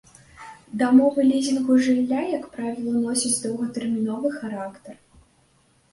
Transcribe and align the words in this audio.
Дамовы 0.81 1.25
лізінгу 1.31 1.73
жылля, 1.87 2.21
як 2.37 2.49
правіла 2.55 2.95
носяць 3.05 3.37
доўгатэрміновы 3.45 4.35
характар. 4.39 4.95